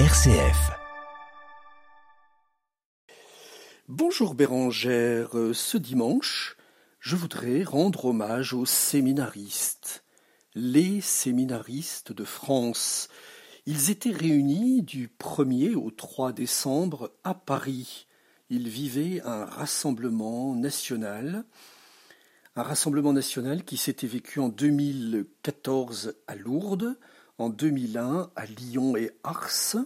[0.00, 0.72] RCF.
[3.86, 6.56] Bonjour Bérangère, ce dimanche,
[6.98, 10.02] je voudrais rendre hommage aux séminaristes,
[10.56, 13.08] les séminaristes de France.
[13.66, 18.08] Ils étaient réunis du 1er au 3 décembre à Paris.
[18.50, 21.44] Ils vivaient un rassemblement national,
[22.56, 26.98] un rassemblement national qui s'était vécu en 2014 à Lourdes,
[27.38, 29.76] en 2001 à Lyon et Ars,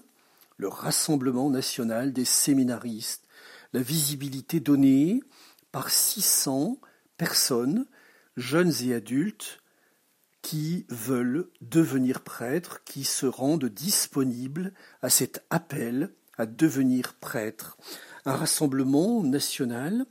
[0.57, 3.25] le Rassemblement national des séminaristes,
[3.73, 5.21] la visibilité donnée
[5.73, 6.79] par 600
[7.17, 7.87] personnes,
[8.37, 9.61] jeunes et adultes,
[10.43, 17.77] qui veulent devenir prêtres, qui se rendent disponibles à cet appel à devenir prêtres.
[18.25, 20.07] Un rassemblement national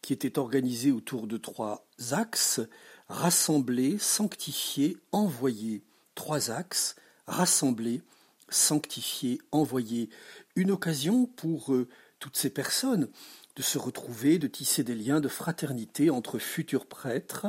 [0.00, 2.60] qui était organisé autour de trois axes,
[3.08, 5.82] rassembler, sanctifier, envoyer
[6.14, 8.02] trois axes, rassembler,
[8.48, 10.10] sanctifier, envoyer.
[10.56, 13.08] Une occasion pour euh, toutes ces personnes
[13.56, 17.46] de se retrouver, de tisser des liens de fraternité entre futurs prêtres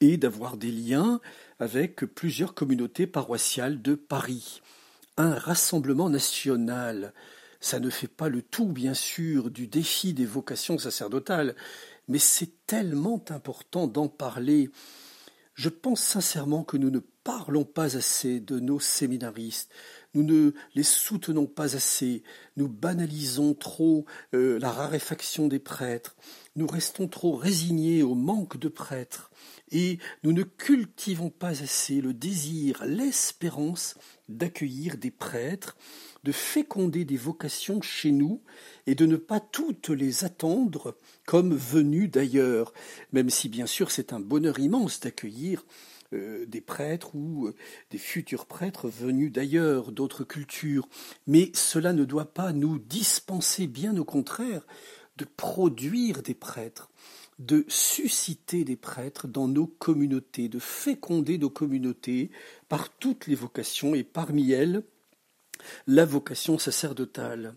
[0.00, 1.20] et d'avoir des liens
[1.58, 4.60] avec plusieurs communautés paroissiales de Paris.
[5.16, 7.14] Un rassemblement national,
[7.60, 11.54] ça ne fait pas le tout, bien sûr, du défi des vocations sacerdotales,
[12.08, 14.70] mais c'est tellement important d'en parler.
[15.54, 19.70] Je pense sincèrement que nous ne parlons pas assez de nos séminaristes,
[20.12, 22.24] nous ne les soutenons pas assez,
[22.56, 26.16] nous banalisons trop euh, la raréfaction des prêtres,
[26.56, 29.30] nous restons trop résignés au manque de prêtres,
[29.70, 33.94] et nous ne cultivons pas assez le désir, l'espérance
[34.28, 35.76] d'accueillir des prêtres,
[36.24, 38.40] de féconder des vocations chez nous,
[38.86, 42.72] et de ne pas toutes les attendre comme venues d'ailleurs,
[43.12, 45.64] même si bien sûr c'est un bonheur immense d'accueillir
[46.14, 47.54] euh, des prêtres ou euh,
[47.90, 50.88] des futurs prêtres venus d'ailleurs, d'autres cultures.
[51.26, 54.66] Mais cela ne doit pas nous dispenser, bien au contraire,
[55.16, 56.90] de produire des prêtres,
[57.38, 62.30] de susciter des prêtres dans nos communautés, de féconder nos communautés
[62.68, 64.84] par toutes les vocations et parmi elles
[65.86, 67.54] la vocation sacerdotale.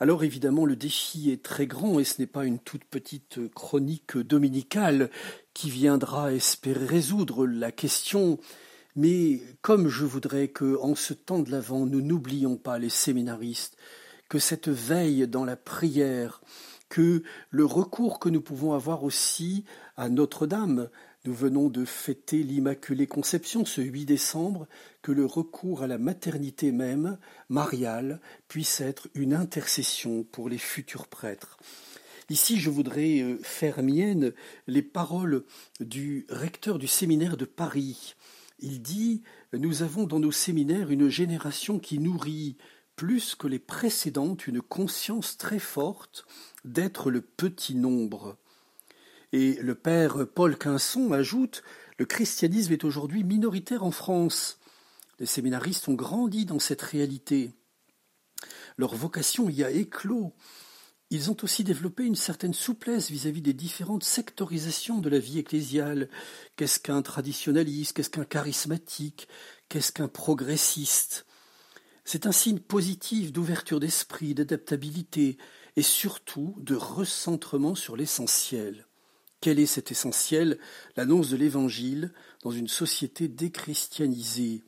[0.00, 4.18] Alors évidemment, le défi est très grand et ce n'est pas une toute petite chronique
[4.18, 5.10] dominicale
[5.54, 8.40] qui viendra espérer résoudre la question,
[8.96, 13.76] mais comme je voudrais que, en ce temps de l'Avent, nous n'oublions pas les séminaristes,
[14.28, 16.40] que cette veille dans la prière,
[16.88, 19.64] que le recours que nous pouvons avoir aussi
[19.96, 20.88] à Notre-Dame,
[21.24, 24.66] nous venons de fêter l'Immaculée Conception ce 8 décembre,
[25.02, 27.16] que le recours à la maternité même,
[27.48, 31.58] mariale, puisse être une intercession pour les futurs prêtres.
[32.28, 34.32] Ici, je voudrais euh, faire mienne
[34.66, 35.44] les paroles
[35.78, 38.16] du recteur du séminaire de Paris.
[38.58, 39.22] Il dit
[39.52, 42.56] Nous avons dans nos séminaires une génération qui nourrit
[42.96, 46.24] plus que les précédentes une conscience très forte
[46.64, 48.38] d'être le petit nombre.
[49.32, 51.62] Et le père Paul Quinson ajoute
[51.98, 54.58] Le christianisme est aujourd'hui minoritaire en France.
[55.18, 57.54] Les séminaristes ont grandi dans cette réalité.
[58.76, 60.34] Leur vocation y a éclos.
[61.08, 66.10] Ils ont aussi développé une certaine souplesse vis-à-vis des différentes sectorisations de la vie ecclésiale.
[66.56, 67.96] Qu'est-ce qu'un traditionnaliste?
[67.96, 69.28] Qu'est-ce qu'un charismatique?
[69.70, 71.24] Qu'est-ce qu'un progressiste?
[72.04, 75.38] C'est un signe positif d'ouverture d'esprit, d'adaptabilité
[75.76, 78.86] et surtout de recentrement sur l'essentiel.
[79.42, 80.56] Quel est cet essentiel?
[80.96, 82.12] L'annonce de l'Évangile
[82.44, 84.62] dans une société déchristianisée.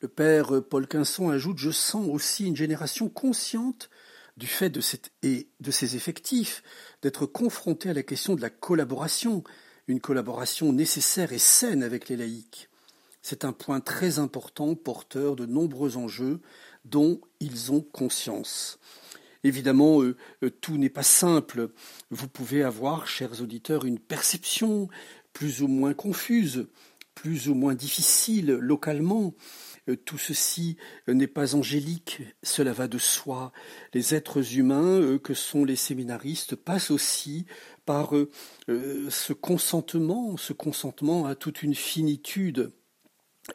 [0.00, 3.88] Le père Paul Quinson ajoute Je sens aussi une génération consciente
[4.36, 4.82] du fait de,
[5.22, 6.62] et de ses effectifs
[7.00, 9.42] d'être confronté à la question de la collaboration,
[9.88, 12.68] une collaboration nécessaire et saine avec les laïcs.
[13.22, 16.42] C'est un point très important porteur de nombreux enjeux
[16.84, 18.78] dont ils ont conscience.
[19.44, 21.68] Évidemment, euh, euh, tout n'est pas simple.
[22.10, 24.88] Vous pouvez avoir, chers auditeurs, une perception
[25.34, 26.66] plus ou moins confuse,
[27.14, 29.34] plus ou moins difficile localement.
[29.90, 30.78] Euh, tout ceci
[31.08, 33.52] n'est pas angélique, cela va de soi.
[33.92, 37.44] Les êtres humains que sont les séminaristes passent aussi
[37.84, 38.14] par
[38.66, 42.72] ce consentement, ce consentement à toute une finitude.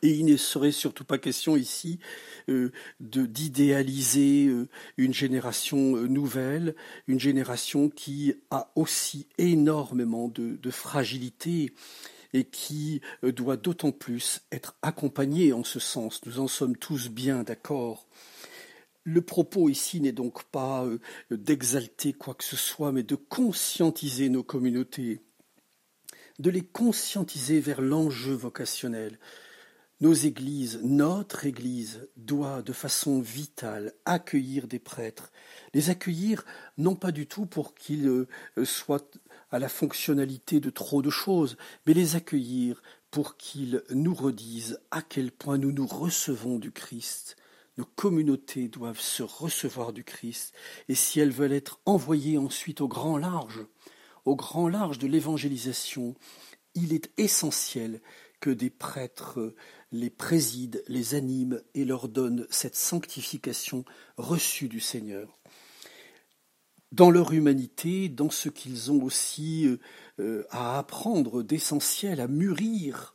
[0.03, 1.99] Et il ne serait surtout pas question ici
[2.47, 6.75] euh, d'idéaliser euh, une génération euh, nouvelle,
[7.07, 11.73] une génération qui a aussi énormément de, de fragilité
[12.33, 16.23] et qui doit d'autant plus être accompagnée en ce sens.
[16.27, 18.05] Nous en sommes tous bien d'accord.
[19.03, 20.85] Le propos ici n'est donc pas
[21.31, 25.21] d'exalter quoi que ce soit, mais de conscientiser nos communautés,
[26.37, 29.17] de les conscientiser vers l'enjeu vocationnel,
[30.01, 35.31] nos églises, notre Église doit de façon vitale accueillir des prêtres,
[35.73, 36.45] les accueillir
[36.77, 38.27] non pas du tout pour qu'ils euh,
[38.63, 39.05] soient
[39.51, 42.81] à la fonctionnalité de trop de choses, mais les accueillir
[43.11, 47.35] pour qu'ils nous redisent à quel point nous nous recevons du Christ.
[47.77, 50.53] Nos communautés doivent se recevoir du Christ,
[50.87, 53.65] et si elles veulent être envoyées ensuite au grand large,
[54.25, 56.15] au grand large de l'évangélisation,
[56.75, 58.01] il est essentiel
[58.39, 59.53] que des prêtres
[59.91, 63.85] les président, les animent et leur donnent cette sanctification
[64.17, 65.37] reçue du Seigneur.
[66.91, 69.79] Dans leur humanité, dans ce qu'ils ont aussi euh,
[70.19, 73.13] euh, à apprendre d'essentiel, à mûrir,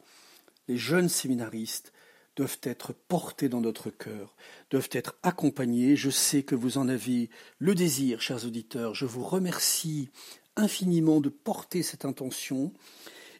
[0.68, 1.92] les jeunes séminaristes
[2.36, 4.36] doivent être portés dans notre cœur,
[4.70, 5.96] doivent être accompagnés.
[5.96, 8.94] Je sais que vous en avez le désir, chers auditeurs.
[8.94, 10.08] Je vous remercie
[10.56, 12.72] infiniment de porter cette intention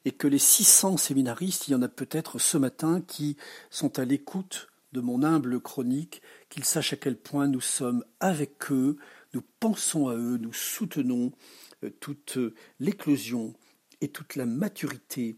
[0.05, 3.37] et que les 600 séminaristes, il y en a peut-être ce matin qui
[3.71, 8.71] sont à l'écoute de mon humble chronique, qu'ils sachent à quel point nous sommes avec
[8.71, 8.97] eux,
[9.33, 11.33] nous pensons à eux, nous soutenons
[11.83, 13.55] euh, toute euh, l'éclosion
[14.01, 15.37] et toute la maturité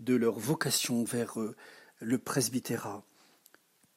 [0.00, 1.54] de leur vocation vers euh,
[2.00, 3.04] le presbytérat.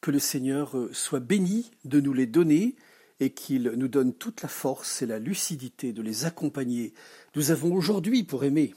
[0.02, 2.76] Que le Seigneur soit béni de nous les donner
[3.20, 6.94] et qu'il nous donne toute la force et la lucidité de les accompagner.
[7.36, 8.74] Nous avons aujourd'hui pour aimer